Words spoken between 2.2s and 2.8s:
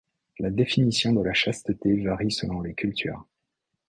selon les